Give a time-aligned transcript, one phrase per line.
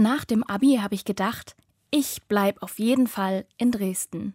[0.00, 1.54] Nach dem Abi habe ich gedacht,
[1.90, 4.32] ich bleibe auf jeden Fall in Dresden.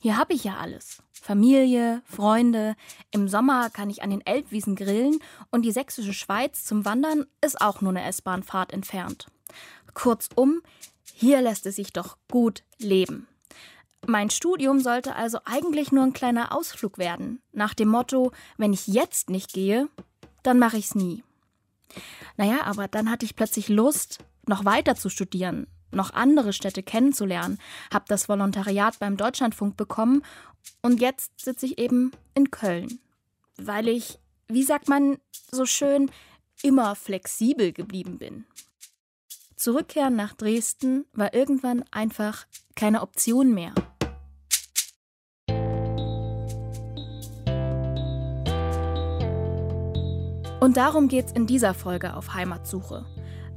[0.00, 1.00] Hier habe ich ja alles.
[1.12, 2.74] Familie, Freunde.
[3.12, 5.20] Im Sommer kann ich an den Elbwiesen grillen
[5.52, 9.28] und die sächsische Schweiz zum Wandern ist auch nur eine S-Bahn-Fahrt entfernt.
[9.94, 10.62] Kurzum,
[11.14, 13.28] hier lässt es sich doch gut leben.
[14.04, 18.88] Mein Studium sollte also eigentlich nur ein kleiner Ausflug werden, nach dem Motto, wenn ich
[18.88, 19.88] jetzt nicht gehe,
[20.42, 21.22] dann mache ich's nie.
[22.36, 27.58] Naja, aber dann hatte ich plötzlich Lust, noch weiter zu studieren, noch andere Städte kennenzulernen,
[27.92, 30.22] habe das Volontariat beim Deutschlandfunk bekommen
[30.82, 33.00] und jetzt sitze ich eben in Köln,
[33.56, 35.18] weil ich, wie sagt man
[35.50, 36.10] so schön,
[36.62, 38.44] immer flexibel geblieben bin.
[39.56, 43.74] Zurückkehren nach Dresden war irgendwann einfach keine Option mehr.
[50.60, 53.06] Und darum geht's in dieser Folge auf Heimatsuche.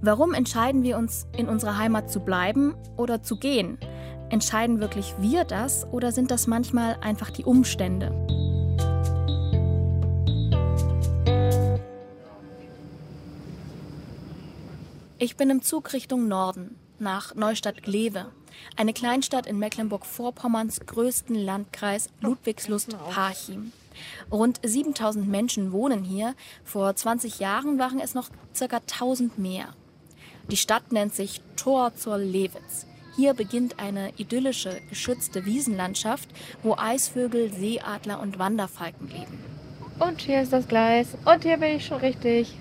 [0.02, 3.78] Warum entscheiden wir uns, in unserer Heimat zu bleiben oder zu gehen?
[4.30, 8.12] Entscheiden wirklich wir das oder sind das manchmal einfach die Umstände?
[15.18, 18.28] Ich bin im Zug Richtung Norden, nach Neustadt-Glewe,
[18.78, 23.74] eine Kleinstadt in Mecklenburg-Vorpommerns größten Landkreis Ludwigslust-Parchim.
[24.32, 26.36] Rund 7000 Menschen wohnen hier.
[26.64, 28.78] Vor 20 Jahren waren es noch ca.
[28.78, 29.68] 1000 mehr.
[30.50, 32.86] Die Stadt nennt sich Tor zur Lewitz.
[33.16, 36.30] Hier beginnt eine idyllische, geschützte Wiesenlandschaft,
[36.64, 39.40] wo Eisvögel, Seeadler und Wanderfalken leben.
[40.00, 41.10] Und hier ist das Gleis.
[41.24, 42.58] Und hier bin ich schon richtig.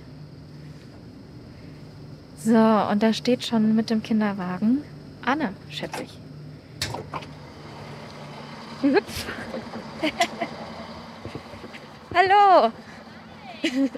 [2.37, 4.85] So, und da steht schon mit dem Kinderwagen
[5.25, 6.19] Anne, schätze ich.
[8.83, 9.27] Hüpf.
[12.15, 12.73] Hallo.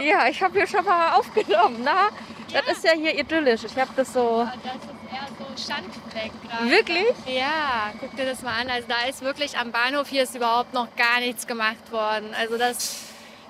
[0.00, 2.08] Ja, ich habe hier schon mal aufgenommen, na?
[2.52, 3.64] Das ist ja hier idyllisch.
[3.64, 4.46] Ich habe das so.
[4.64, 6.70] Das ist eher so Schandfleck gerade.
[6.70, 7.12] Wirklich?
[7.26, 8.70] Ja, guck dir das mal an.
[8.70, 12.34] Also da ist wirklich am Bahnhof hier ist überhaupt noch gar nichts gemacht worden.
[12.38, 13.02] Also das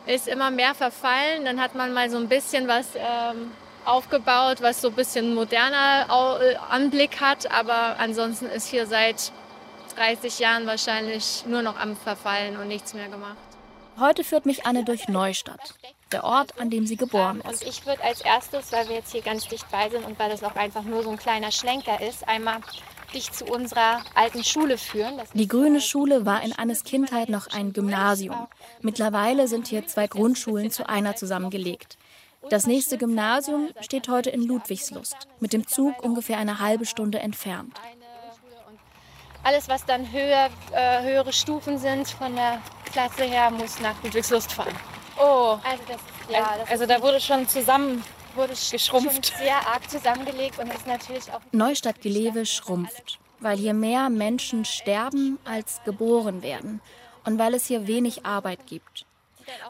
[0.07, 1.45] ist immer mehr verfallen.
[1.45, 3.53] Dann hat man mal so ein bisschen was ähm,
[3.85, 6.09] aufgebaut, was so ein bisschen moderner
[6.41, 7.49] äh, Anblick hat.
[7.53, 9.31] Aber ansonsten ist hier seit
[9.95, 13.37] 30 Jahren wahrscheinlich nur noch am Verfallen und nichts mehr gemacht.
[13.99, 15.75] Heute führt mich Anne durch Neustadt,
[16.13, 17.63] der Ort, an dem sie geboren ist.
[17.63, 20.31] Und ich würde als erstes, weil wir jetzt hier ganz dicht bei sind und weil
[20.31, 22.61] das auch einfach nur so ein kleiner Schlenker ist, einmal
[23.13, 25.19] dich zu unserer alten Schule führen.
[25.19, 28.47] Das Die grüne Schule war in Annes Kindheit noch ein Gymnasium.
[28.81, 31.99] Mittlerweile sind hier zwei Grundschulen zu einer zusammengelegt.
[32.49, 37.79] Das nächste Gymnasium steht heute in Ludwigslust, mit dem Zug ungefähr eine halbe Stunde entfernt.
[39.43, 42.61] Alles, was dann höher, äh, höhere Stufen sind von der
[42.93, 44.75] Klasse her, muss nach Ludwigslust fahren.
[45.19, 45.59] Oh.
[45.65, 48.03] Also, das, ja, das Also da wurde schon zusammen
[48.35, 49.27] wurde geschrumpft.
[49.27, 55.39] schon sehr arg zusammengelegt und ist natürlich auch Neustadt-Gelewe schrumpft, weil hier mehr Menschen sterben
[55.45, 56.81] als geboren werden
[57.25, 59.07] und weil es hier wenig Arbeit gibt.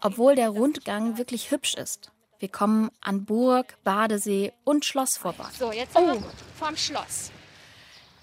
[0.03, 2.13] Obwohl der Rundgang wirklich hübsch ist.
[2.39, 5.45] Wir kommen an Burg, Badesee und Schloss vorbei.
[5.59, 6.23] So, jetzt sind wir
[6.59, 7.31] vorm Schloss.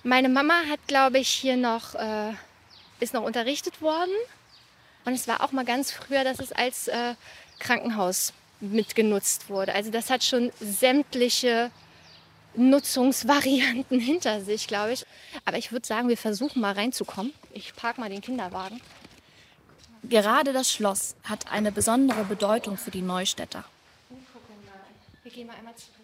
[0.04, 2.34] Meine Mama hat, glaube ich, hier noch, äh,
[3.00, 4.14] ist noch unterrichtet worden.
[5.08, 7.16] Und es war auch mal ganz früher, dass es als äh,
[7.60, 9.74] Krankenhaus mitgenutzt wurde.
[9.74, 11.72] Also das hat schon sämtliche
[12.56, 15.06] Nutzungsvarianten hinter sich, glaube ich.
[15.46, 17.34] Aber ich würde sagen, wir versuchen mal reinzukommen.
[17.54, 18.82] Ich parke mal den Kinderwagen.
[20.04, 23.64] Gerade das Schloss hat eine besondere Bedeutung für die Neustädter.
[25.24, 25.96] Wir gehen mal einmal zurück.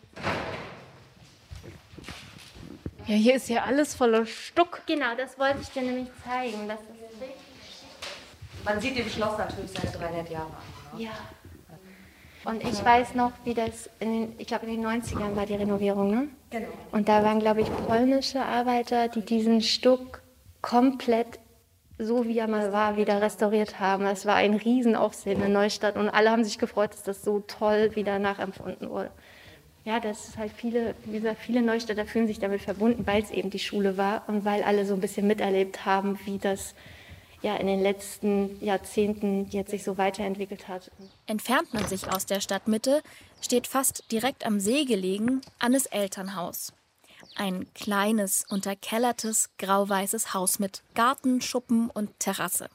[3.05, 4.83] Ja, hier ist ja alles voller Stuck.
[4.85, 6.69] Genau, das wollte ich dir nämlich zeigen.
[6.69, 7.02] Das ist.
[8.63, 10.97] Man sieht dem Schloss natürlich seine 300 Jahre an.
[10.97, 11.03] Ne?
[11.05, 11.11] Ja.
[12.45, 15.55] Und ich weiß noch, wie das, in den, ich glaube in den 90ern war die
[15.55, 16.27] Renovierung, ne?
[16.49, 16.67] Genau.
[16.91, 20.21] Und da waren, glaube ich, polnische Arbeiter, die diesen Stuck
[20.61, 21.39] komplett
[21.97, 24.05] so wie er mal war, wieder restauriert haben.
[24.05, 27.95] Es war ein Riesenaufsehen in Neustadt und alle haben sich gefreut, dass das so toll
[27.95, 29.11] wieder nachempfunden wurde.
[29.85, 33.31] Ja, das ist halt viele, wie gesagt, viele Neustädter fühlen sich damit verbunden, weil es
[33.31, 36.73] eben die Schule war und weil alle so ein bisschen miterlebt haben, wie das
[37.43, 40.89] ja in den letzten Jahrzehnten jetzt sich so weiterentwickelt hat.
[41.27, 43.03] Entfernt man sich aus der Stadtmitte,
[43.41, 46.73] steht fast direkt am See gelegen Annes Elternhaus.
[47.35, 52.69] Ein kleines, unterkellertes, grau-weißes Haus mit Garten, Schuppen und Terrasse.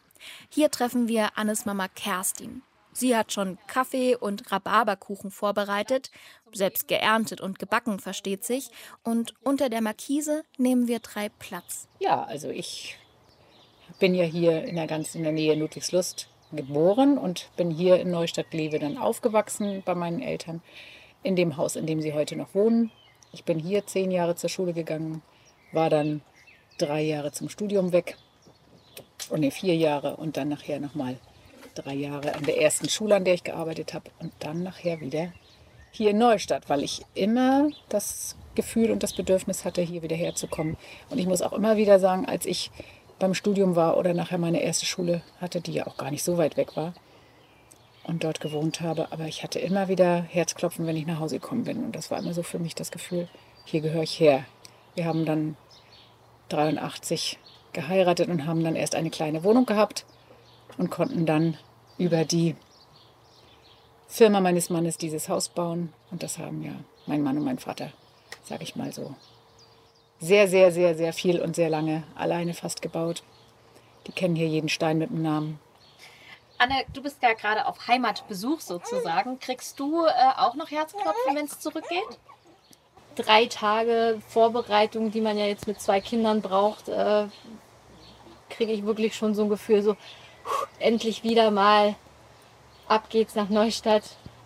[0.51, 2.63] Hier treffen wir Annes Mama Kerstin.
[2.93, 6.11] Sie hat schon Kaffee und Rhabarberkuchen vorbereitet,
[6.53, 8.71] selbst geerntet und gebacken, versteht sich.
[9.05, 11.87] Und unter der Markise nehmen wir drei Platz.
[12.01, 12.99] Ja, also ich
[13.99, 18.97] bin ja hier in der ganz Nähe Ludwigslust geboren und bin hier in Neustadt-Glewe dann
[18.97, 20.63] aufgewachsen bei meinen Eltern.
[21.23, 22.91] in dem Haus, in dem sie heute noch wohnen.
[23.33, 25.23] Ich bin hier zehn Jahre zur Schule gegangen,
[25.73, 26.23] war dann
[26.79, 28.17] drei Jahre zum Studium weg.
[29.31, 31.17] Und nee, vier Jahre und dann nachher nochmal
[31.75, 34.11] drei Jahre an der ersten Schule, an der ich gearbeitet habe.
[34.21, 35.33] Und dann nachher wieder
[35.91, 40.77] hier in Neustadt, weil ich immer das Gefühl und das Bedürfnis hatte, hier wieder herzukommen.
[41.11, 42.71] Und ich muss auch immer wieder sagen, als ich
[43.19, 46.39] beim Studium war oder nachher meine erste Schule hatte, die ja auch gar nicht so
[46.39, 46.95] weit weg war
[48.05, 51.65] und dort gewohnt habe, aber ich hatte immer wieder Herzklopfen, wenn ich nach Hause gekommen
[51.65, 51.85] bin.
[51.85, 53.29] Und das war immer so für mich das Gefühl,
[53.65, 54.45] hier gehöre ich her.
[54.95, 55.57] Wir haben dann
[56.49, 57.39] 83
[57.75, 60.07] geheiratet und haben dann erst eine kleine Wohnung gehabt
[60.79, 61.59] und konnten dann
[61.99, 62.57] über die
[64.07, 65.93] Firma meines Mannes dieses Haus bauen.
[66.11, 66.73] Und das haben ja
[67.07, 67.93] mein Mann und mein Vater,
[68.43, 69.15] sage ich mal so,
[70.21, 73.23] sehr, sehr, sehr, sehr viel und sehr lange alleine fast gebaut.
[74.07, 75.61] Die kennen hier jeden Stein mit dem Namen.
[76.59, 79.39] Anne, du bist ja gerade auf Heimatbesuch sozusagen.
[79.39, 82.19] Kriegst du äh, auch noch Herzklopfen, wenn es zurückgeht?
[83.15, 87.27] Drei Tage Vorbereitung, die man ja jetzt mit zwei Kindern braucht, äh,
[88.51, 89.97] kriege ich wirklich schon so ein Gefühl, so
[90.81, 91.95] endlich wieder mal
[92.89, 94.05] ab geht's nach Neustadt.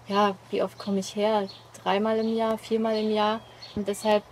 [0.09, 1.49] Ja, wie oft komme ich her?
[1.83, 3.41] Dreimal im Jahr, viermal im Jahr.
[3.75, 4.23] Und deshalb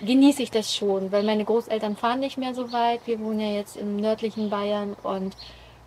[0.00, 3.00] genieße ich das schon, weil meine Großeltern fahren nicht mehr so weit.
[3.06, 5.36] Wir wohnen ja jetzt im nördlichen Bayern und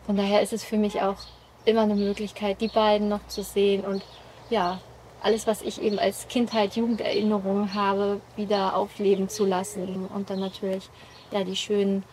[0.05, 1.17] von daher ist es für mich auch
[1.65, 4.03] immer eine Möglichkeit, die beiden noch zu sehen und
[4.49, 4.79] ja,
[5.21, 10.07] alles, was ich eben als Kindheit, Jugenderinnerung habe, wieder aufleben zu lassen.
[10.13, 10.89] Und dann natürlich
[11.31, 12.03] ja die schönen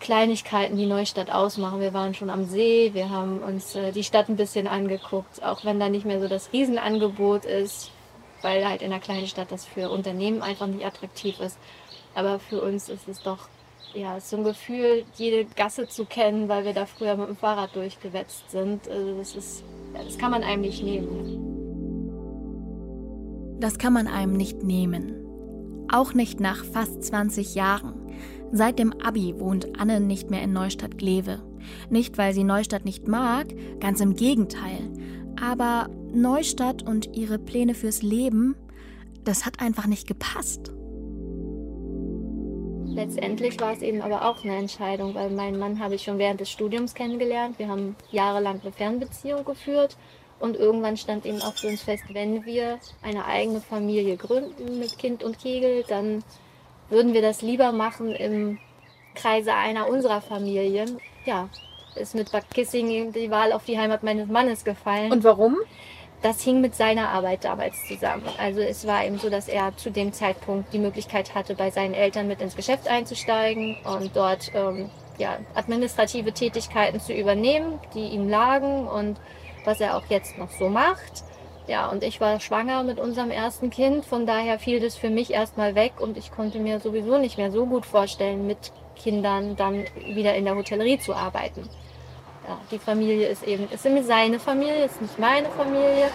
[0.00, 1.80] Kleinigkeiten, die Neustadt ausmachen.
[1.80, 5.64] Wir waren schon am See, wir haben uns äh, die Stadt ein bisschen angeguckt, auch
[5.64, 7.90] wenn da nicht mehr so das Riesenangebot ist,
[8.42, 11.58] weil halt in einer kleinen Stadt das für Unternehmen einfach nicht attraktiv ist.
[12.14, 13.48] Aber für uns ist es doch
[13.94, 17.74] ja, so ein Gefühl, jede Gasse zu kennen, weil wir da früher mit dem Fahrrad
[17.74, 18.88] durchgewetzt sind.
[18.88, 19.64] Also das ist,
[19.94, 21.56] das kann man einem nicht nehmen.
[23.60, 25.14] Das kann man einem nicht nehmen.
[25.90, 27.94] Auch nicht nach fast 20 Jahren.
[28.52, 31.40] Seit dem Abi wohnt Anne nicht mehr in Neustadt-Glewe.
[31.90, 33.48] Nicht, weil sie Neustadt nicht mag,
[33.80, 34.90] ganz im Gegenteil.
[35.40, 38.56] Aber Neustadt und ihre Pläne fürs Leben,
[39.24, 40.72] das hat einfach nicht gepasst.
[42.86, 46.40] Letztendlich war es eben aber auch eine Entscheidung, weil meinen Mann habe ich schon während
[46.40, 47.58] des Studiums kennengelernt.
[47.58, 49.96] Wir haben jahrelang eine Fernbeziehung geführt
[50.40, 54.98] und irgendwann stand eben auch für uns fest, wenn wir eine eigene Familie gründen mit
[54.98, 56.24] Kind und Kegel, dann
[56.90, 58.58] würden wir das lieber machen im
[59.14, 60.98] Kreise einer unserer Familien.
[61.24, 61.48] Ja,
[61.94, 65.12] ist mit Bad Kissing die Wahl auf die Heimat meines Mannes gefallen.
[65.12, 65.56] Und warum?
[66.20, 68.24] Das hing mit seiner Arbeit damals zusammen.
[68.38, 71.94] Also es war eben so, dass er zu dem Zeitpunkt die Möglichkeit hatte, bei seinen
[71.94, 78.28] Eltern mit ins Geschäft einzusteigen und dort ähm, ja, administrative Tätigkeiten zu übernehmen, die ihm
[78.28, 79.18] lagen und
[79.64, 81.24] was er auch jetzt noch so macht.
[81.68, 85.32] Ja, und ich war schwanger mit unserem ersten Kind, von daher fiel das für mich
[85.32, 89.84] erstmal weg und ich konnte mir sowieso nicht mehr so gut vorstellen, mit Kindern dann
[90.06, 91.68] wieder in der Hotellerie zu arbeiten.
[92.48, 96.10] Ja, die Familie ist eben, ist eben seine Familie, ist nicht meine Familie,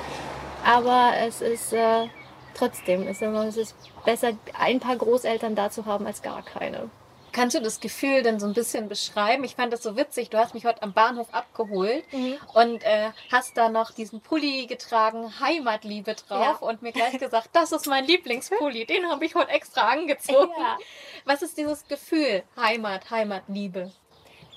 [0.66, 2.08] aber es ist äh,
[2.56, 6.90] trotzdem, ist immer, es ist besser, ein paar Großeltern da zu haben als gar keine.
[7.34, 9.44] Kannst du das Gefühl denn so ein bisschen beschreiben?
[9.44, 10.30] Ich fand das so witzig.
[10.30, 12.36] Du hast mich heute am Bahnhof abgeholt Mhm.
[12.54, 16.68] und äh, hast da noch diesen Pulli getragen, Heimatliebe drauf Ja.
[16.68, 18.86] und mir gleich gesagt, das ist mein Lieblingspulli.
[18.86, 20.52] Den habe ich heute extra angezogen.
[20.60, 20.78] Ja.
[21.26, 22.44] Was ist dieses Gefühl?
[22.56, 23.92] Heimat, Heimatliebe.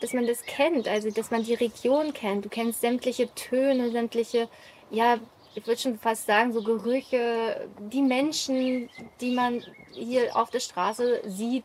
[0.00, 2.44] Dass man das kennt, also dass man die Region kennt.
[2.44, 4.48] Du kennst sämtliche Töne, sämtliche,
[4.90, 5.18] ja,
[5.54, 11.22] ich würde schon fast sagen, so Gerüche, die Menschen, die man hier auf der Straße
[11.24, 11.64] sieht,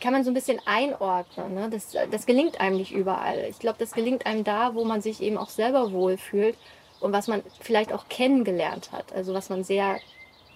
[0.00, 1.54] kann man so ein bisschen einordnen.
[1.54, 1.68] Ne?
[1.70, 3.46] Das, das gelingt einem nicht überall.
[3.48, 6.56] Ich glaube, das gelingt einem da, wo man sich eben auch selber wohlfühlt
[7.00, 10.00] und was man vielleicht auch kennengelernt hat, also was man sehr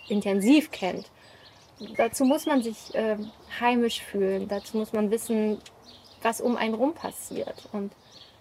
[0.09, 1.07] intensiv kennt.
[1.97, 3.31] Dazu muss man sich ähm,
[3.61, 5.59] heimisch fühlen, dazu muss man wissen,
[6.25, 7.69] was um einen rum passiert.
[7.73, 7.93] Und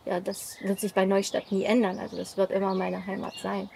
[0.05, 1.99] ja, das wird sich bei Neustadt nie ändern.
[1.99, 3.69] Also das wird immer meine Heimat sein.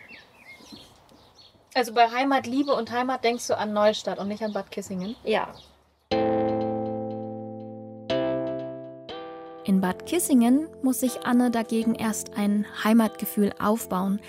[1.74, 5.16] Also bei Heimatliebe und Heimat denkst du an Neustadt und nicht an Bad Kissingen?
[5.24, 5.54] Ja,
[9.68, 14.22] In Bad Kissingen muss sich Anne dagegen erst ein Heimatgefühl aufbauen.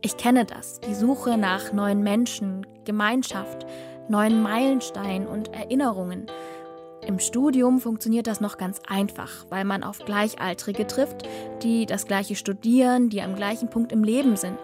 [0.00, 3.66] Ich kenne das, die Suche nach neuen Menschen, Gemeinschaft,
[4.08, 6.28] neuen Meilensteinen und Erinnerungen.
[7.06, 11.22] Im Studium funktioniert das noch ganz einfach, weil man auf Gleichaltrige trifft,
[11.62, 14.58] die das gleiche studieren, die am gleichen Punkt im Leben sind.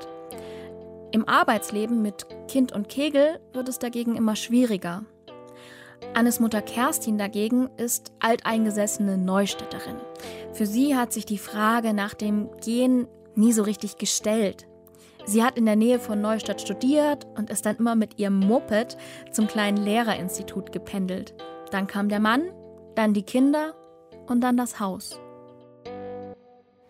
[1.12, 5.04] Im Arbeitsleben mit Kind und Kegel wird es dagegen immer schwieriger.
[6.14, 9.96] Annes Mutter Kerstin dagegen ist alteingesessene Neustädterin.
[10.52, 13.06] Für sie hat sich die Frage nach dem Gehen
[13.36, 14.66] nie so richtig gestellt.
[15.26, 18.96] Sie hat in der Nähe von Neustadt studiert und ist dann immer mit ihrem Moped
[19.30, 21.34] zum kleinen Lehrerinstitut gependelt.
[21.72, 22.52] Dann kam der Mann,
[22.94, 23.74] dann die Kinder
[24.26, 25.18] und dann das Haus.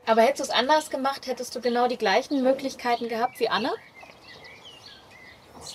[0.07, 3.71] Aber hättest du es anders gemacht, hättest du genau die gleichen Möglichkeiten gehabt wie Anne?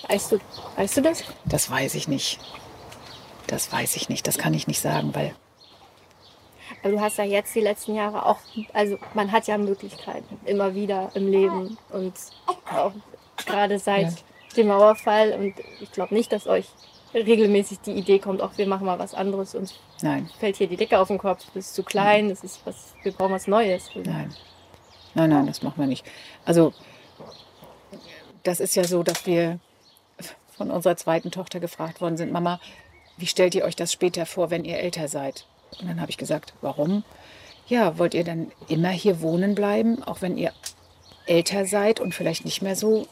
[0.10, 0.40] Weißt du,
[0.76, 1.24] weißt du das?
[1.46, 2.38] Das weiß ich nicht.
[3.48, 4.28] Das weiß ich nicht.
[4.28, 5.34] Das kann ich nicht sagen, weil
[6.84, 8.40] Aber du hast ja jetzt die letzten Jahre auch,
[8.74, 12.14] also man hat ja Möglichkeiten immer wieder im Leben und
[12.76, 12.92] auch
[13.46, 14.18] gerade seit Ja.
[14.58, 16.68] dem Mauerfall und ich glaube nicht, dass euch
[17.26, 20.78] regelmäßig die Idee kommt, auch wir machen mal was anderes, uns nein, fällt hier die
[20.78, 23.90] Decke auf den Kopf, das ist zu klein, das ist was, wir brauchen was Neues.
[23.96, 24.34] nein.
[25.16, 26.06] Nein, nein, das machen wir nicht.
[26.46, 26.74] Also,
[28.44, 29.60] das ist ja so, dass wir
[30.56, 32.60] von unserer zweiten Tochter gefragt worden sind, Mama,
[33.18, 35.48] wie stellt ihr euch das später vor, wenn ihr älter seid?
[35.80, 37.04] Und dann habe ich gesagt, warum?
[37.68, 40.54] Ja, wollt ihr dann immer hier wohnen bleiben, auch wenn ihr
[41.26, 43.08] älter seid und vielleicht nicht mehr so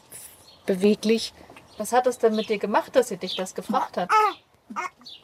[0.64, 1.32] beweglich?
[1.78, 4.10] Was hat es denn mit dir gemacht, dass sie dich das gefragt hat?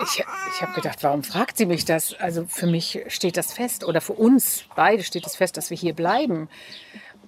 [0.03, 2.15] Ich, ich habe gedacht, warum fragt sie mich das?
[2.15, 5.77] Also für mich steht das fest oder für uns beide steht es fest, dass wir
[5.77, 6.49] hier bleiben.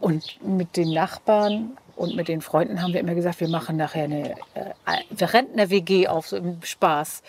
[0.01, 4.05] Und mit den Nachbarn und mit den Freunden haben wir immer gesagt, wir machen nachher
[4.05, 7.23] eine äh, Rentner-WG auf, so im Spaß.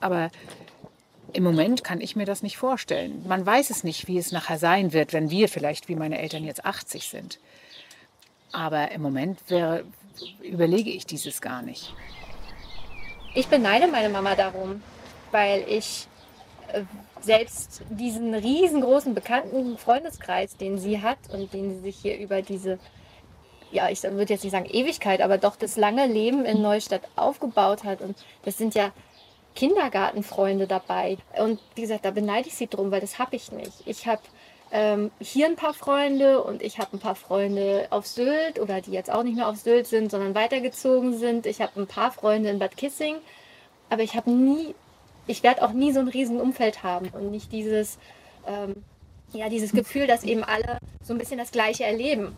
[0.00, 0.30] Aber
[1.32, 3.24] im Moment kann ich mir das nicht vorstellen.
[3.28, 6.44] Man weiß es nicht, wie es nachher sein wird, wenn wir vielleicht wie meine Eltern
[6.44, 7.38] jetzt 80 sind.
[8.52, 9.84] Aber im Moment wäre,
[10.42, 11.94] überlege ich dieses gar nicht.
[13.34, 14.82] Ich beneide meine Mama darum,
[15.30, 16.06] weil ich
[16.72, 16.82] äh,
[17.20, 22.78] selbst diesen riesengroßen bekannten Freundeskreis, den sie hat und den sie sich hier über diese,
[23.70, 27.84] ja, ich würde jetzt nicht sagen Ewigkeit, aber doch das lange Leben in Neustadt aufgebaut
[27.84, 28.00] hat.
[28.00, 28.92] Und das sind ja
[29.54, 31.18] Kindergartenfreunde dabei.
[31.38, 33.82] Und wie gesagt, da beneide ich sie drum, weil das habe ich nicht.
[33.86, 34.22] Ich habe
[34.70, 38.92] ähm, hier ein paar Freunde und ich habe ein paar Freunde auf Sylt oder die
[38.92, 41.46] jetzt auch nicht mehr auf Sylt sind, sondern weitergezogen sind.
[41.46, 43.16] Ich habe ein paar Freunde in Bad Kissing,
[43.88, 44.74] aber ich habe nie,
[45.26, 47.98] ich werde auch nie so ein riesen Umfeld haben und nicht dieses,
[48.46, 48.74] ähm,
[49.32, 52.36] ja, dieses Gefühl, dass eben alle so ein bisschen das Gleiche erleben.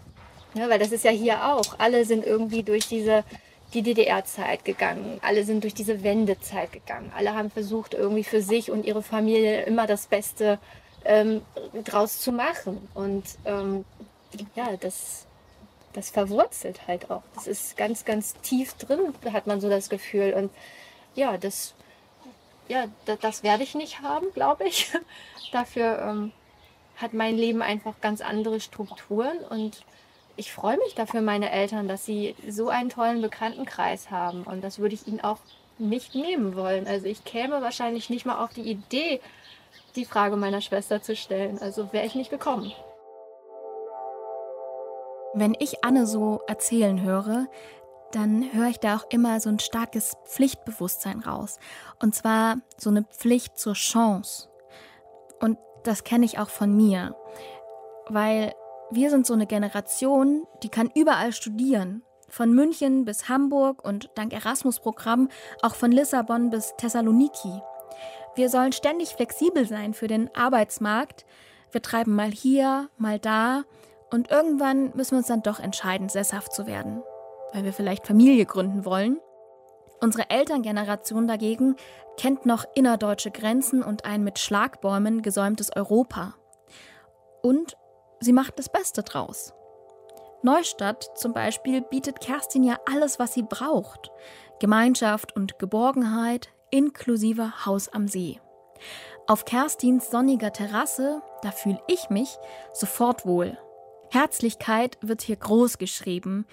[0.55, 1.79] Ja, weil das ist ja hier auch.
[1.79, 3.25] Alle sind irgendwie durch diese
[3.73, 5.19] die DDR-Zeit gegangen.
[5.23, 7.13] Alle sind durch diese Wendezeit gegangen.
[7.17, 10.59] Alle haben versucht, irgendwie für sich und ihre Familie immer das Beste
[11.05, 11.43] ähm,
[11.85, 12.89] draus zu machen.
[12.95, 13.85] Und ähm,
[14.55, 15.27] ja, das,
[15.93, 17.23] das verwurzelt halt auch.
[17.35, 20.35] Das ist ganz, ganz tief drin, hat man so das Gefühl.
[20.35, 20.51] Und
[21.15, 21.75] ja, das,
[22.69, 24.91] ja, das, das werde ich nicht haben, glaube ich.
[25.53, 26.33] Dafür ähm,
[26.97, 29.85] hat mein Leben einfach ganz andere Strukturen und
[30.37, 34.79] ich freue mich dafür meine Eltern, dass sie so einen tollen Bekanntenkreis haben und das
[34.79, 35.39] würde ich ihnen auch
[35.79, 36.87] nicht nehmen wollen.
[36.87, 39.21] Also ich käme wahrscheinlich nicht mal auf die Idee,
[39.97, 41.59] die Frage meiner Schwester zu stellen.
[41.61, 42.73] Also wäre ich nicht gekommen.
[45.35, 47.47] Wenn ich Anne so erzählen höre,
[48.13, 51.59] dann höre ich da auch immer so ein starkes Pflichtbewusstsein raus.
[52.03, 54.49] Und zwar so eine Pflicht zur Chance.
[55.39, 57.15] Und das kenne ich auch von mir.
[58.09, 58.53] Weil
[58.91, 62.03] wir sind so eine Generation, die kann überall studieren.
[62.29, 65.29] Von München bis Hamburg und dank Erasmus-Programm
[65.63, 67.61] auch von Lissabon bis Thessaloniki.
[68.35, 71.27] Wir sollen ständig flexibel sein für den Arbeitsmarkt.
[71.73, 73.65] Wir treiben mal hier, mal da
[74.11, 77.03] und irgendwann müssen wir uns dann doch entscheiden, sesshaft zu werden,
[77.53, 79.21] weil wir vielleicht Familie gründen wollen.
[80.01, 81.77] Unsere Elterngeneration dagegen
[82.17, 86.35] kennt noch innerdeutsche Grenzen und ein mit Schlagbäumen gesäumtes Europa.
[87.43, 87.77] Und
[88.21, 89.53] sie macht das Beste draus.
[90.43, 94.11] Neustadt zum Beispiel bietet Kerstin ja alles, was sie braucht.
[94.59, 98.41] Gemeinschaft und Geborgenheit inklusive Haus am See.
[99.27, 102.37] Auf Kerstins sonniger Terrasse, da fühle ich mich
[102.73, 103.57] sofort wohl.
[104.11, 106.47] Herzlichkeit wird hier groß geschrieben.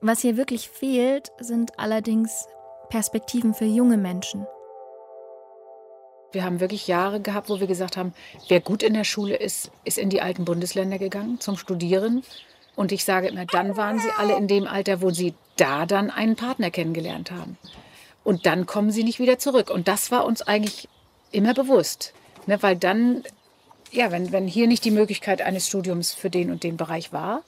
[0.00, 2.46] Was hier wirklich fehlt, sind allerdings
[2.88, 4.46] Perspektiven für junge Menschen.
[6.32, 8.12] Wir haben wirklich Jahre gehabt, wo wir gesagt haben,
[8.48, 12.24] wer gut in der Schule ist, ist in die alten Bundesländer gegangen zum Studieren.
[12.74, 16.10] Und ich sage immer, dann waren sie alle in dem Alter, wo sie da dann
[16.10, 17.56] einen Partner kennengelernt haben.
[18.24, 19.70] Und dann kommen sie nicht wieder zurück.
[19.70, 20.88] Und das war uns eigentlich
[21.30, 22.14] immer bewusst.
[22.46, 23.22] Ne, weil dann,
[23.92, 27.42] ja, wenn, wenn hier nicht die Möglichkeit eines Studiums für den und den Bereich war,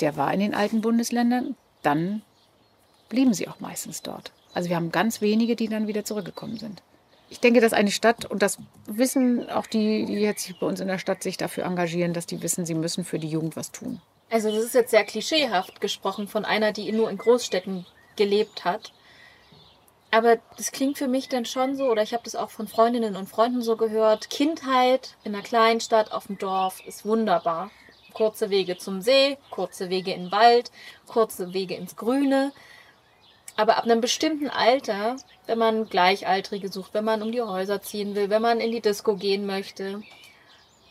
[0.00, 2.22] der war in den alten Bundesländern, dann
[3.08, 4.32] blieben sie auch meistens dort.
[4.52, 6.82] Also wir haben ganz wenige, die dann wieder zurückgekommen sind.
[7.28, 10.88] Ich denke, dass eine Stadt, und das wissen auch die, die jetzt bei uns in
[10.88, 14.00] der Stadt sich dafür engagieren, dass die wissen, sie müssen für die Jugend was tun.
[14.30, 18.92] Also das ist jetzt sehr klischeehaft gesprochen von einer, die nur in Großstädten gelebt hat.
[20.10, 23.16] Aber das klingt für mich dann schon so, oder ich habe das auch von Freundinnen
[23.16, 27.70] und Freunden so gehört, Kindheit in einer kleinen Stadt auf dem Dorf ist wunderbar.
[28.14, 30.70] kurze Wege zum See, kurze Wege in den Wald,
[31.06, 32.52] kurze Wege ins Grüne.
[33.56, 38.14] Aber ab einem bestimmten Alter, wenn man Gleichaltrige sucht, wenn man um die Häuser ziehen
[38.14, 40.02] will, wenn man in die Disco gehen möchte,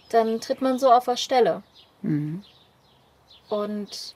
[0.10, 1.64] dann tritt man so auf der Stelle.
[2.02, 2.44] Mhm.
[3.50, 4.16] Und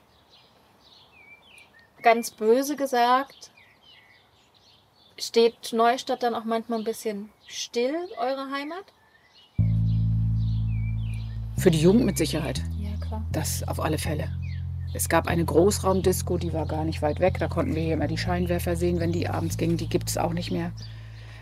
[2.02, 3.50] ganz böse gesagt,
[5.22, 8.84] steht Neustadt dann auch manchmal ein bisschen still, eure Heimat?
[11.58, 12.62] Für die Jugend mit Sicherheit.
[12.78, 13.24] Ja, klar.
[13.32, 14.30] Das auf alle Fälle.
[14.92, 17.36] Es gab eine Großraumdisco, die war gar nicht weit weg.
[17.38, 19.76] Da konnten wir hier immer die Scheinwerfer sehen, wenn die abends gingen.
[19.76, 20.72] Die gibt es auch nicht mehr.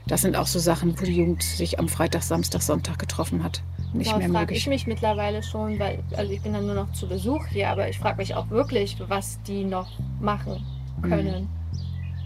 [0.06, 3.62] Das sind auch so Sachen, wo die Jugend sich am Freitag, Samstag, Sonntag getroffen hat.
[3.92, 4.58] Nicht da mehr frage möglich.
[4.58, 7.88] ich mich mittlerweile schon, weil also ich bin dann nur noch zu Besuch hier, aber
[7.88, 9.88] ich frage mich auch wirklich, was die noch
[10.20, 10.64] machen
[11.02, 11.48] können.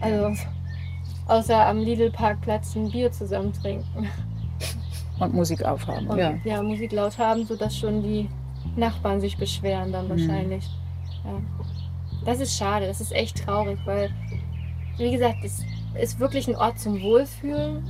[0.01, 0.35] Also
[1.33, 4.07] außer am Lidl-Parkplatz ein Bier zusammen trinken
[5.19, 6.07] Und Musik aufhaben.
[6.07, 6.33] und Ja.
[6.43, 6.61] ja.
[6.61, 8.29] Musik laut haben, sodass schon die
[8.75, 10.09] Nachbarn sich beschweren dann Mhm.
[10.11, 10.65] wahrscheinlich.
[11.25, 11.31] Ja.
[12.25, 14.09] Das ist schade, das ist echt traurig, weil,
[14.97, 15.63] wie gesagt, es
[16.01, 17.83] ist wirklich ein Ort zum Wohlfühlen,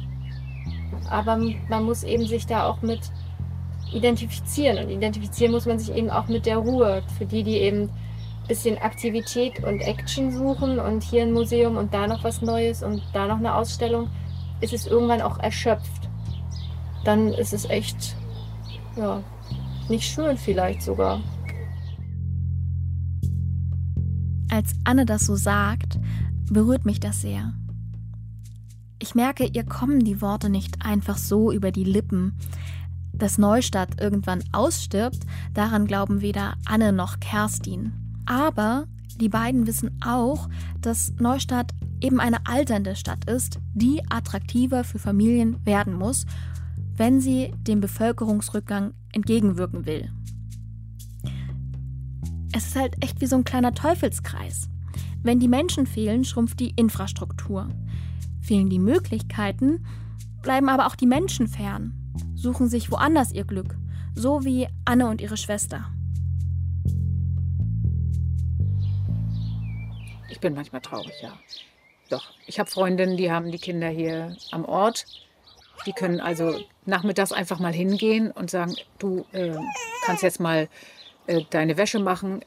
[1.09, 1.37] aber
[1.69, 3.11] man muss eben sich da auch mit
[3.93, 7.89] identifizieren und identifizieren muss man sich eben auch mit der Ruhe, für die, die eben
[8.47, 13.01] bisschen Aktivität und Action suchen und hier ein Museum und da noch was Neues und
[13.13, 14.09] da noch eine Ausstellung,
[14.61, 16.09] ist es irgendwann auch erschöpft.
[17.03, 18.15] Dann ist es echt,
[18.95, 19.23] ja,
[19.89, 21.21] nicht schön vielleicht sogar.
[24.49, 25.99] Als Anne das so sagt,
[26.49, 27.53] berührt mich das sehr.
[28.99, 32.37] Ich merke, ihr kommen die Worte nicht einfach so über die Lippen.
[33.11, 35.19] Dass Neustadt irgendwann ausstirbt,
[35.53, 38.02] daran glauben weder Anne noch Kerstin.
[38.25, 38.87] Aber
[39.19, 40.49] die beiden wissen auch,
[40.81, 46.25] dass Neustadt eben eine alternde Stadt ist, die attraktiver für Familien werden muss,
[46.95, 50.11] wenn sie dem Bevölkerungsrückgang entgegenwirken will.
[52.55, 54.69] Es ist halt echt wie so ein kleiner Teufelskreis.
[55.23, 57.69] Wenn die Menschen fehlen, schrumpft die Infrastruktur.
[58.41, 59.85] Fehlen die Möglichkeiten,
[60.41, 61.93] bleiben aber auch die Menschen fern,
[62.35, 63.77] suchen sich woanders ihr Glück,
[64.13, 65.85] so wie Anne und ihre Schwester.
[70.43, 71.33] Bin manchmal traurig, ja.
[72.09, 75.05] Doch, ich habe Freundinnen, die haben die Kinder hier am Ort.
[75.85, 79.55] Die können also nachmittags einfach mal hingehen und sagen, du äh,
[80.05, 80.67] kannst jetzt mal
[81.27, 82.43] äh, deine Wäsche machen,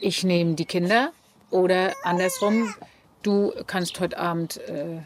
[0.00, 1.12] ich nehme die Kinder.
[1.50, 2.74] Oder andersrum,
[3.22, 5.00] du kannst heute Abend äh,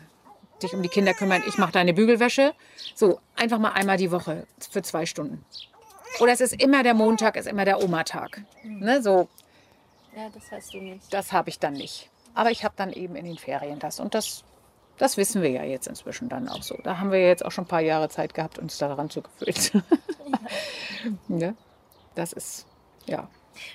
[0.63, 2.55] dich um die Kinder kümmern, ich mache deine Bügelwäsche.
[2.95, 5.45] So, einfach mal einmal die Woche für zwei Stunden.
[6.21, 8.43] Oder es ist immer der Montag, ist immer der Oma-Tag.
[8.63, 9.29] Ne, so,
[10.15, 11.13] Ja, das hast du nicht.
[11.13, 12.11] das habe ich dann nicht.
[12.35, 14.01] Aber ich habe dann eben in den Ferien das.
[14.01, 14.45] Und das,
[14.99, 16.77] das wissen wir ja jetzt inzwischen dann auch so.
[16.83, 19.85] Da haben wir jetzt auch schon ein paar Jahre Zeit gehabt, uns daran zu gewöhnen.
[21.29, 21.55] ja.
[22.15, 22.67] Das ist,
[23.07, 23.29] ja.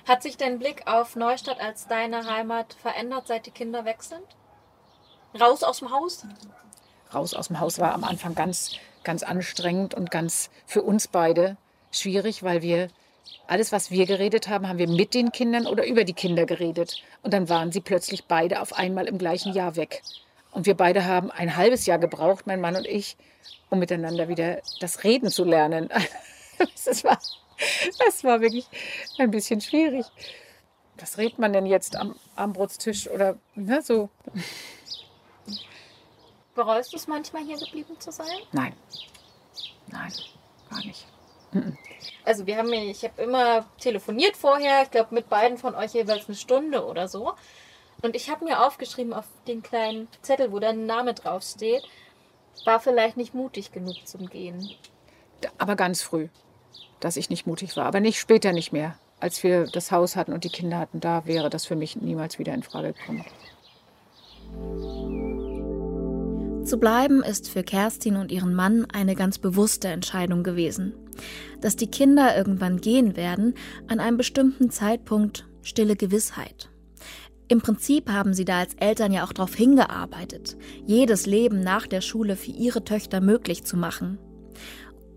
[0.08, 4.24] Hat sich dein Blick auf Neustadt als deine Heimat verändert, seit die Kinder weg sind?
[5.40, 6.26] Raus aus dem Haus?
[7.14, 11.58] Raus aus dem Haus war am Anfang ganz, ganz anstrengend und ganz für uns beide
[11.92, 12.90] schwierig, weil wir
[13.48, 17.02] alles, was wir geredet haben, haben wir mit den Kindern oder über die Kinder geredet.
[17.24, 20.04] Und dann waren sie plötzlich beide auf einmal im gleichen Jahr weg.
[20.52, 23.18] Und wir beide haben ein halbes Jahr gebraucht, mein Mann und ich,
[23.70, 25.90] um miteinander wieder das Reden zu lernen.
[26.84, 27.18] Das war,
[28.06, 28.68] das war wirklich
[29.18, 30.06] ein bisschen schwierig.
[30.98, 34.10] Was redet man denn jetzt am Armbrotstisch oder ne, so?
[36.56, 38.28] Bereust du es manchmal hier geblieben zu sein?
[38.52, 38.74] Nein.
[39.88, 40.12] Nein,
[40.70, 41.08] gar nicht.
[42.24, 46.28] Also wir haben, ich habe immer telefoniert vorher, ich glaube mit beiden von euch jeweils
[46.28, 47.34] eine Stunde oder so.
[48.02, 51.84] Und ich habe mir aufgeschrieben auf den kleinen Zettel, wo dein Name draufsteht,
[52.66, 54.70] war vielleicht nicht mutig genug zum Gehen.
[55.58, 56.28] aber ganz früh,
[57.00, 57.86] dass ich nicht mutig war.
[57.86, 58.98] Aber nicht später nicht mehr.
[59.20, 62.40] Als wir das Haus hatten und die Kinder hatten, da wäre das für mich niemals
[62.40, 63.26] wieder in Frage gekommen.
[66.66, 70.94] Zu bleiben ist für Kerstin und ihren Mann eine ganz bewusste Entscheidung gewesen.
[71.62, 73.54] Dass die Kinder irgendwann gehen werden,
[73.88, 76.70] an einem bestimmten Zeitpunkt stille Gewissheit.
[77.48, 80.56] Im Prinzip haben sie da als Eltern ja auch darauf hingearbeitet,
[80.86, 84.20] jedes Leben nach der Schule für ihre Töchter möglich zu machen.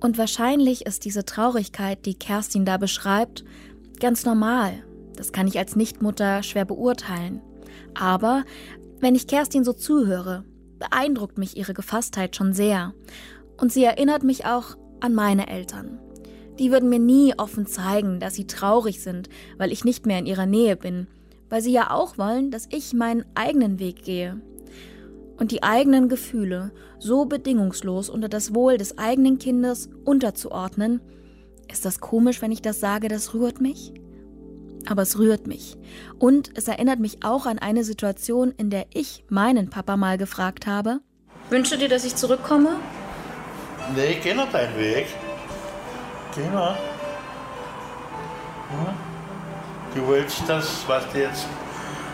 [0.00, 3.44] Und wahrscheinlich ist diese Traurigkeit, die Kerstin da beschreibt,
[4.00, 4.82] ganz normal.
[5.14, 7.42] Das kann ich als Nichtmutter schwer beurteilen.
[7.94, 8.44] Aber
[8.98, 10.44] wenn ich Kerstin so zuhöre,
[10.78, 12.94] beeindruckt mich ihre Gefasstheit schon sehr.
[13.60, 15.98] Und sie erinnert mich auch an meine Eltern.
[16.58, 20.26] Die würden mir nie offen zeigen, dass sie traurig sind, weil ich nicht mehr in
[20.26, 21.06] ihrer Nähe bin,
[21.48, 24.40] weil sie ja auch wollen, dass ich meinen eigenen Weg gehe.
[25.38, 31.00] Und die eigenen Gefühle so bedingungslos unter das Wohl des eigenen Kindes unterzuordnen,
[31.70, 33.92] ist das komisch, wenn ich das sage, das rührt mich?
[34.88, 35.76] aber es rührt mich.
[36.18, 40.66] Und es erinnert mich auch an eine Situation, in der ich meinen Papa mal gefragt
[40.66, 41.00] habe:
[41.50, 42.76] Wünschst du dir, dass ich zurückkomme?
[43.94, 45.06] Nee, geh noch deinen Weg.
[46.34, 46.76] Geh mal.
[48.70, 48.94] Hm?
[49.94, 51.46] Du willst das, was du jetzt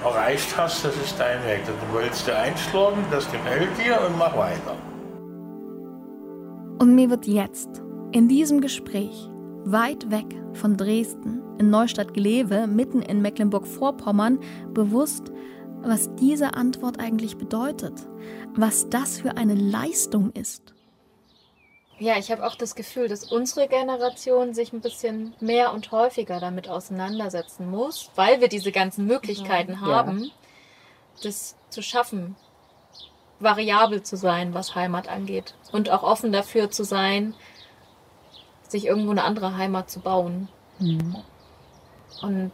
[0.04, 1.62] erreicht hast, das ist dein Weg.
[1.66, 4.76] Du willst dir einschlagen, das gefällt dir und mach weiter.
[6.80, 9.28] Und mir wird jetzt, in diesem Gespräch,
[9.64, 14.38] weit weg von Dresden, in Neustadt-Glewe, mitten in Mecklenburg-Vorpommern,
[14.72, 15.32] bewusst,
[15.82, 17.94] was diese Antwort eigentlich bedeutet,
[18.54, 20.74] was das für eine Leistung ist.
[22.00, 26.38] Ja, ich habe auch das Gefühl, dass unsere Generation sich ein bisschen mehr und häufiger
[26.38, 29.80] damit auseinandersetzen muss, weil wir diese ganzen Möglichkeiten Ja.
[29.80, 30.30] haben,
[31.22, 32.36] das zu schaffen,
[33.40, 35.54] variabel zu sein, was Heimat angeht.
[35.72, 37.34] Und auch offen dafür zu sein,
[38.68, 40.48] sich irgendwo eine andere Heimat zu bauen.
[42.22, 42.52] Und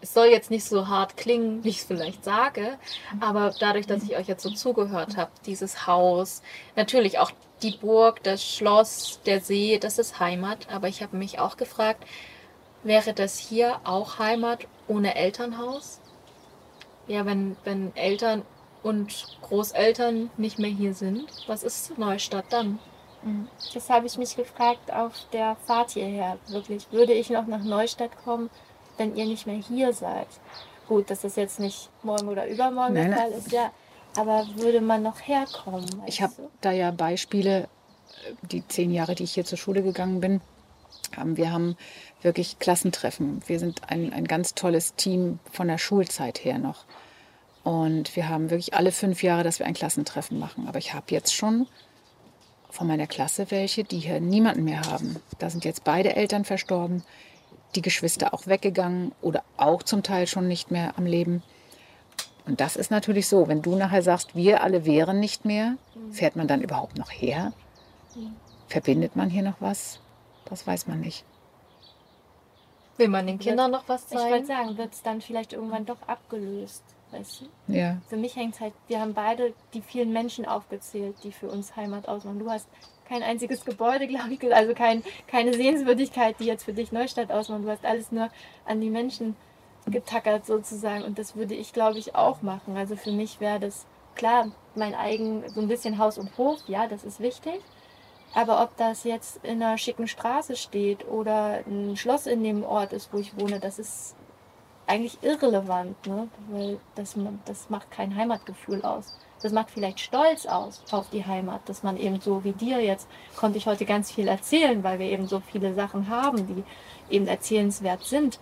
[0.00, 2.78] es soll jetzt nicht so hart klingen, wie ich es vielleicht sage,
[3.20, 6.42] aber dadurch, dass ich euch jetzt so zugehört habe, dieses Haus,
[6.76, 10.68] natürlich auch die Burg, das Schloss, der See, das ist Heimat.
[10.72, 12.04] Aber ich habe mich auch gefragt,
[12.82, 16.00] wäre das hier auch Heimat ohne Elternhaus?
[17.06, 18.42] Ja, wenn, wenn Eltern
[18.82, 22.78] und Großeltern nicht mehr hier sind, was ist Neustadt dann?
[23.74, 26.38] Das habe ich mich gefragt auf der Fahrt hierher.
[26.48, 28.48] Wirklich, würde ich noch nach Neustadt kommen,
[28.96, 30.28] wenn ihr nicht mehr hier seid?
[30.86, 33.18] Gut, dass das jetzt nicht morgen oder übermorgen Nein, der.
[33.18, 33.70] Fall ist, ja.
[34.18, 36.02] Aber würde man noch herkommen?
[36.06, 37.66] Ich habe da ja Beispiele, äh,
[38.50, 40.40] die zehn Jahre, die ich hier zur Schule gegangen bin.
[41.16, 41.76] Haben, wir haben
[42.20, 43.40] wirklich Klassentreffen.
[43.46, 46.84] Wir sind ein, ein ganz tolles Team von der Schulzeit her noch.
[47.62, 50.66] Und wir haben wirklich alle fünf Jahre, dass wir ein Klassentreffen machen.
[50.66, 51.68] Aber ich habe jetzt schon
[52.70, 55.16] von meiner Klasse welche, die hier niemanden mehr haben.
[55.38, 57.04] Da sind jetzt beide Eltern verstorben,
[57.76, 61.42] die Geschwister auch weggegangen oder auch zum Teil schon nicht mehr am Leben.
[62.48, 65.76] Und das ist natürlich so, wenn du nachher sagst, wir alle wären nicht mehr,
[66.10, 67.52] fährt man dann überhaupt noch her?
[68.68, 70.00] Verbindet man hier noch was?
[70.46, 71.26] Das weiß man nicht.
[72.96, 74.46] Will man den Kindern noch was Ich wollte zeigen?
[74.46, 76.82] sagen, wird es dann vielleicht irgendwann doch abgelöst?
[77.10, 77.72] Weißt du?
[77.74, 81.48] Ja, Für mich hängt es halt, wir haben beide die vielen Menschen aufgezählt, die für
[81.48, 82.38] uns Heimat ausmachen.
[82.38, 82.66] Du hast
[83.06, 87.62] kein einziges Gebäude, glaube ich, also kein, keine Sehenswürdigkeit, die jetzt für dich Neustadt ausmachen.
[87.62, 88.30] Du hast alles nur
[88.64, 89.36] an die Menschen
[89.90, 91.04] getackert sozusagen.
[91.04, 92.76] Und das würde ich, glaube ich, auch machen.
[92.76, 96.86] Also für mich wäre das klar, mein eigen, so ein bisschen Haus und Hof, ja,
[96.86, 97.60] das ist wichtig.
[98.34, 102.92] Aber ob das jetzt in einer schicken Straße steht oder ein Schloss in dem Ort
[102.92, 104.14] ist, wo ich wohne, das ist
[104.86, 106.28] eigentlich irrelevant, ne?
[106.50, 109.16] weil das, das macht kein Heimatgefühl aus.
[109.40, 113.06] Das macht vielleicht Stolz aus auf die Heimat, dass man eben so wie dir jetzt,
[113.36, 116.64] konnte ich heute ganz viel erzählen, weil wir eben so viele Sachen haben, die
[117.14, 118.40] eben erzählenswert sind.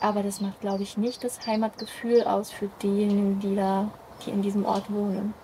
[0.00, 3.90] Aber das macht, glaube ich, nicht das Heimatgefühl aus für diejenigen, die da,
[4.24, 5.34] die in diesem Ort wohnen.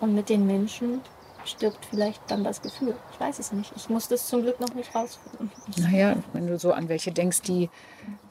[0.00, 1.00] Und mit den Menschen
[1.44, 2.96] stirbt vielleicht dann das Gefühl.
[3.12, 3.72] Ich weiß es nicht.
[3.76, 5.50] Ich muss das zum Glück noch nicht rausfinden.
[5.76, 7.70] naja, wenn du so an welche denkst, die,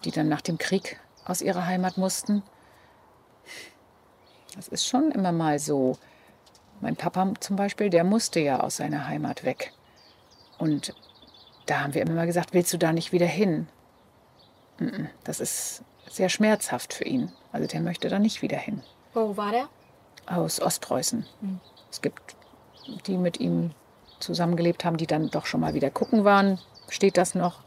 [0.04, 2.44] die dann nach dem Krieg aus ihrer Heimat mussten.
[4.56, 5.98] Das ist schon immer mal so.
[6.82, 9.74] Mein Papa zum Beispiel, der musste ja aus seiner Heimat weg.
[10.58, 10.94] Und
[11.66, 13.68] da haben wir immer mal gesagt, willst du da nicht wieder hin?
[14.84, 17.32] Mm-mm, Das ist sehr schmerzhaft für ihn.
[17.52, 18.82] Also der möchte da nicht wieder hin.
[19.13, 19.67] Wo war der?
[20.26, 21.26] aus Ostpreußen.
[21.91, 22.36] Es gibt
[23.08, 23.72] die mit ihm
[24.19, 26.60] zusammengelebt haben, die dann doch schon mal wieder gucken waren.
[26.88, 27.60] Steht das noch?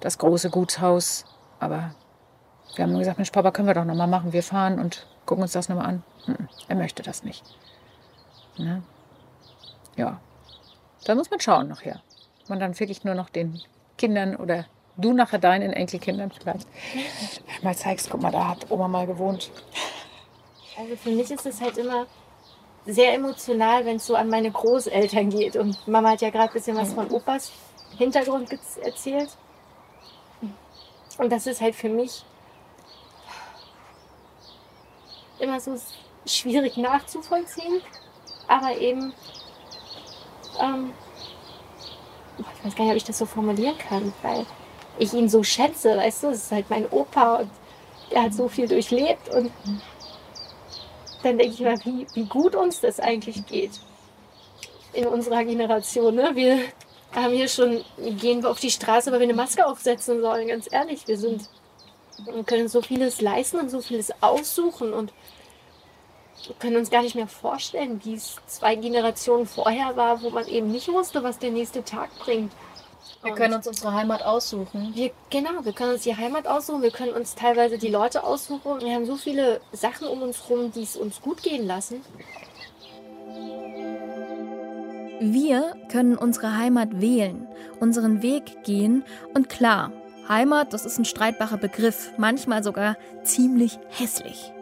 [0.00, 1.24] Das große Gutshaus.
[1.60, 1.94] Aber
[2.76, 4.34] wir haben nur gesagt, Mensch, Papa, können wir doch noch mal machen.
[4.34, 6.02] Wir fahren und gucken uns das noch mal an.
[6.26, 7.42] Mhm, Er möchte das nicht.
[8.58, 8.82] Ne?
[9.96, 10.20] Ja,
[11.04, 12.02] da muss man schauen nachher.
[12.48, 13.60] Man dann wirklich nur noch den
[13.96, 14.66] Kindern oder
[14.98, 16.66] du nachher deinen Enkelkindern vielleicht
[17.62, 19.50] mal zeigst, guck mal, da hat Oma mal gewohnt.
[20.76, 22.06] Also für mich ist es halt immer
[22.84, 25.56] sehr emotional, wenn es so an meine Großeltern geht.
[25.56, 27.52] Und Mama hat ja gerade ein bisschen was von Opas
[27.96, 28.50] Hintergrund
[28.82, 29.30] erzählt.
[31.18, 32.24] Und das ist halt für mich
[35.38, 35.76] immer so
[36.26, 37.82] schwierig nachzuvollziehen.
[38.46, 39.12] Aber eben,
[40.60, 40.92] ähm,
[42.38, 44.46] ich weiß gar nicht, ob ich das so formulieren kann, weil
[44.98, 47.50] ich ihn so schätze, weißt du, es ist halt mein Opa und
[48.10, 49.50] er hat so viel durchlebt und
[51.22, 53.80] dann denke ich mal, wie, wie gut uns das eigentlich geht
[54.92, 56.14] in unserer Generation.
[56.14, 56.30] Ne?
[56.34, 56.58] Wir
[57.14, 60.68] haben hier schon, gehen wir auf die Straße, weil wir eine Maske aufsetzen sollen, ganz
[60.70, 61.06] ehrlich.
[61.06, 61.48] Wir sind,
[62.24, 65.12] wir können so vieles leisten und so vieles aussuchen und
[66.60, 70.70] können uns gar nicht mehr vorstellen, wie es zwei Generationen vorher war, wo man eben
[70.70, 72.52] nicht wusste, was der nächste Tag bringt.
[73.22, 74.92] Wir können uns unsere Heimat aussuchen.
[74.94, 78.80] wir, genau, wir können uns die Heimat aussuchen, wir können uns teilweise die Leute aussuchen.
[78.80, 82.04] Wir haben so viele Sachen um uns herum, die es uns gut gehen lassen.
[85.20, 87.48] Wir können unsere Heimat wählen,
[87.80, 89.90] unseren Weg gehen und klar,
[90.28, 94.52] Heimat, das ist ein streitbarer Begriff, manchmal sogar ziemlich hässlich.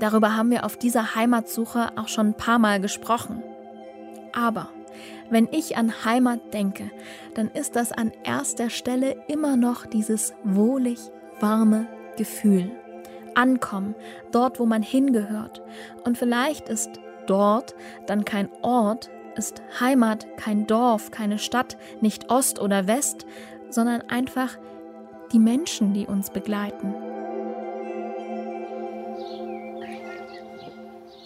[0.00, 3.44] Darüber haben wir auf dieser Heimatsuche auch schon ein paar Mal gesprochen.
[4.32, 4.70] Aber
[5.32, 6.90] wenn ich an Heimat denke,
[7.34, 10.98] dann ist das an erster Stelle immer noch dieses wohlig
[11.40, 11.86] warme
[12.18, 12.70] Gefühl.
[13.34, 13.94] Ankommen,
[14.30, 15.62] dort, wo man hingehört.
[16.04, 16.90] Und vielleicht ist
[17.26, 17.74] dort
[18.06, 23.24] dann kein Ort, ist Heimat kein Dorf, keine Stadt, nicht Ost oder West,
[23.70, 24.58] sondern einfach
[25.32, 26.94] die Menschen, die uns begleiten.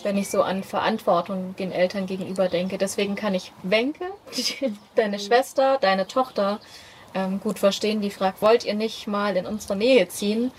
[0.06, 2.78] Wenn ich so an Verantwortung den Eltern gegenüber denke.
[2.78, 4.04] Deswegen kann ich Wenke,
[4.94, 6.60] deine Schwester, deine Tochter
[7.12, 10.52] ähm, gut verstehen, die fragt, wollt ihr nicht mal in unsere Nähe ziehen?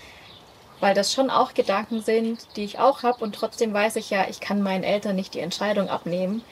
[0.80, 4.26] Weil das schon auch Gedanken sind, die ich auch habe und trotzdem weiß ich ja,
[4.28, 6.42] ich kann meinen Eltern nicht die Entscheidung abnehmen,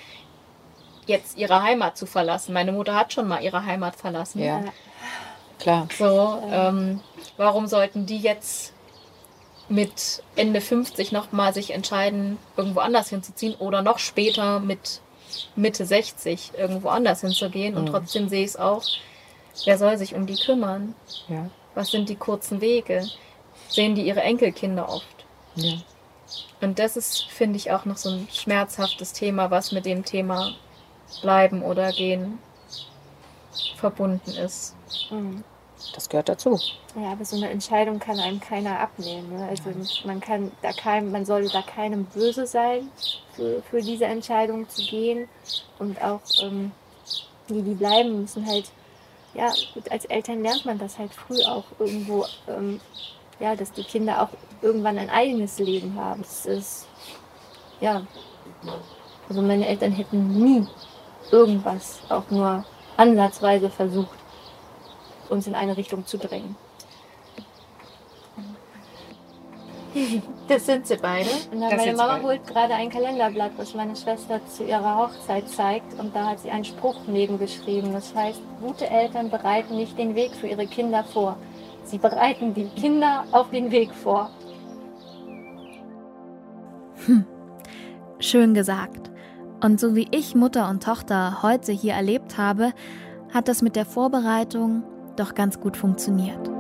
[1.05, 2.55] jetzt ihre Heimat zu verlassen.
[2.55, 4.43] Meine Mutter hat schon mal ihre Heimat verlassen.
[4.43, 4.65] Ja,
[5.59, 5.87] klar.
[5.99, 7.01] So, ähm,
[7.37, 8.73] warum sollten die jetzt
[9.69, 15.01] mit Ende 50 nochmal sich entscheiden, irgendwo anders hinzuziehen oder noch später mit
[15.57, 17.77] Mitte 60 irgendwo anders hinzugehen?
[17.77, 17.91] Und Mhm.
[17.91, 18.83] trotzdem sehe ich es auch,
[19.65, 20.95] wer soll sich um die kümmern?
[21.29, 23.07] Ja, Was sind die kurzen Wege?
[23.69, 25.25] Sehen die ihre Enkelkinder oft?
[25.57, 25.75] ja.
[26.63, 30.55] Und das ist, finde ich, auch noch so ein schmerzhaftes Thema, was mit dem Thema
[31.21, 32.39] bleiben oder gehen
[33.77, 34.75] verbunden ist.
[35.11, 35.45] Mhm.
[35.95, 36.59] Das gehört dazu.
[36.95, 39.37] Ja, aber so eine Entscheidung kann einem keiner abnehmen.
[39.37, 39.47] Ne?
[39.49, 39.71] Also
[40.07, 42.91] man kann da keinem, man sollte da keinem böse sein,
[43.35, 45.29] für, für diese Entscheidung zu gehen.
[45.79, 46.73] Und auch ähm,
[47.49, 48.71] die, die bleiben, müssen halt,
[49.35, 52.81] ja, gut, als Eltern lernt man das halt früh auch irgendwo, ähm,
[53.39, 54.31] ja, dass die Kinder auch
[54.62, 56.23] irgendwann ein eigenes Leben haben.
[56.23, 56.87] Das ist,
[57.81, 58.03] ja,
[59.29, 60.67] also meine Eltern hätten nie
[61.31, 62.65] irgendwas auch nur
[62.97, 64.19] ansatzweise versucht,
[65.31, 66.57] uns in eine Richtung zu drängen.
[70.47, 71.29] Das sind sie beide.
[71.51, 72.23] Und dann Das meine Mama mal.
[72.23, 75.99] holt gerade ein Kalenderblatt, was meine Schwester zu ihrer Hochzeit zeigt.
[75.99, 77.93] Und da hat sie einen Spruch nebengeschrieben.
[77.95, 81.37] Das heißt, gute Eltern bereiten nicht den Weg für ihre Kinder vor.
[81.85, 84.31] Sie bereiten die Kinder auf den Weg vor.
[88.19, 89.11] Schön gesagt.
[89.62, 92.73] Und so wie ich Mutter und Tochter heute hier erlebt habe,
[93.33, 94.83] hat das mit der Vorbereitung
[95.17, 96.51] doch ganz gut funktioniert.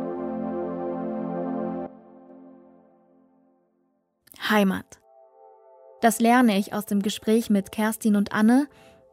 [4.48, 5.00] Heimat.
[6.00, 8.68] Das lerne ich aus dem Gespräch mit Kerstin und Anne,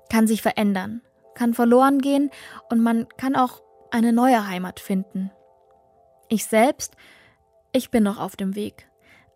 [0.09, 1.01] kann sich verändern,
[1.33, 2.29] kann verloren gehen
[2.69, 5.31] und man kann auch eine neue Heimat finden.
[6.29, 6.95] Ich selbst,
[7.71, 8.89] ich bin noch auf dem Weg,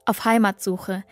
[0.06, 1.04] auf Heimatsuche.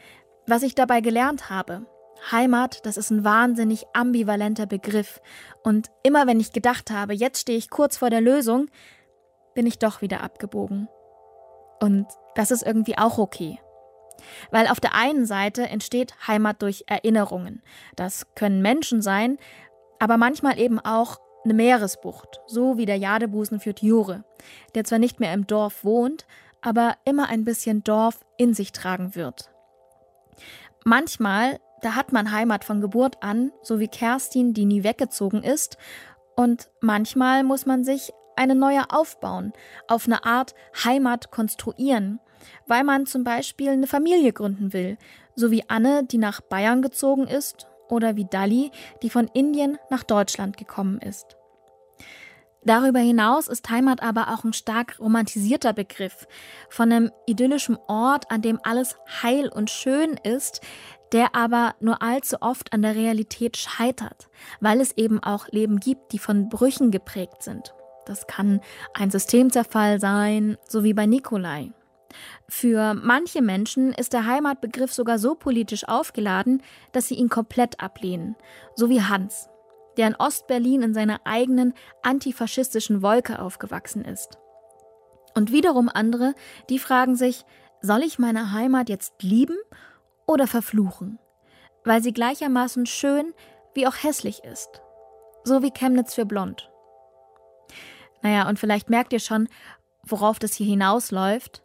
[0.48, 1.86] Was ich dabei gelernt habe,
[2.32, 5.22] Heimat, das ist ein wahnsinnig ambivalenter Begriff.
[5.64, 8.68] Und immer wenn ich gedacht habe, jetzt stehe ich kurz vor der Lösung,
[9.54, 10.88] bin ich doch wieder abgebogen.
[11.80, 13.60] Und das ist irgendwie auch okay.
[14.52, 17.62] Weil auf der einen Seite entsteht Heimat durch Erinnerungen.
[17.96, 19.38] Das können Menschen sein,
[20.00, 24.24] aber manchmal eben auch eine Meeresbucht, so wie der Jadebusen für Jure,
[24.74, 26.26] der zwar nicht mehr im Dorf wohnt,
[26.62, 29.52] aber immer ein bisschen Dorf in sich tragen wird.
[30.84, 35.78] Manchmal, da hat man Heimat von Geburt an, so wie Kerstin, die nie weggezogen ist,
[36.36, 39.54] und manchmal muss man sich eine neue aufbauen,
[39.88, 42.20] auf eine Art Heimat konstruieren,
[42.68, 44.98] weil man zum Beispiel eine Familie gründen will,
[45.36, 48.72] so wie Anne, die nach Bayern gezogen ist, oder wie Dali,
[49.04, 51.38] die von Indien nach Deutschland gekommen ist.
[52.64, 56.28] Darüber hinaus ist Heimat aber auch ein stark romantisierter Begriff
[56.68, 60.62] von einem idyllischen Ort, an dem alles heil und schön ist,
[61.12, 66.14] der aber nur allzu oft an der Realität scheitert, weil es eben auch Leben gibt,
[66.14, 67.74] die von Brüchen geprägt sind.
[68.06, 68.62] Das kann
[68.94, 71.72] ein Systemzerfall sein, so wie bei Nikolai.
[72.48, 78.36] Für manche Menschen ist der Heimatbegriff sogar so politisch aufgeladen, dass sie ihn komplett ablehnen,
[78.76, 79.50] so wie Hans,
[79.98, 84.38] der in Ostberlin in seiner eigenen antifaschistischen Wolke aufgewachsen ist.
[85.34, 86.34] Und wiederum andere,
[86.70, 87.46] die fragen sich,
[87.82, 89.58] soll ich meine Heimat jetzt lieben
[90.28, 91.20] oder verfluchen?
[91.84, 93.34] Weil sie gleichermaßen schön
[93.74, 94.82] wie auch hässlich ist.
[95.44, 96.72] So wie Chemnitz für Blond.
[98.22, 99.48] Naja, und vielleicht merkt ihr schon,
[100.04, 101.64] worauf das hier hinausläuft.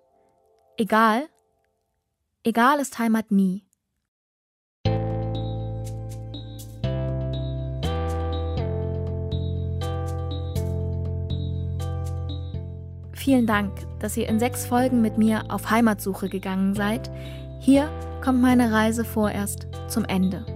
[0.77, 1.29] Egal,
[2.42, 3.64] egal ist Heimat nie.
[13.12, 17.11] Vielen Dank, dass ihr in sechs Folgen mit mir auf Heimatsuche gegangen seid.
[17.62, 17.90] Hier
[18.25, 20.46] kommt meine Reise vorerst zum Ende.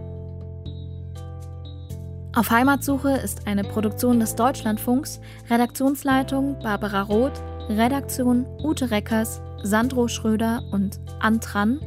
[2.35, 10.63] Auf Heimatsuche ist eine Produktion des Deutschlandfunks, Redaktionsleitung Barbara Roth, Redaktion Ute Reckers, Sandro Schröder
[10.73, 11.79] und Antran,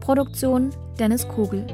[0.00, 1.66] Produktion Dennis Kogel.